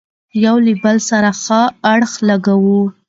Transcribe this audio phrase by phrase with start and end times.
[0.43, 2.81] يو له بل سره ښه اړخ لګوو،